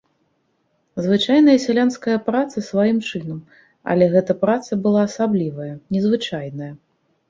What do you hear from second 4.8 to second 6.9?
была асаблівая, незвычайная.